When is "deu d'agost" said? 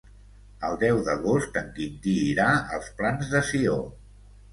0.83-1.59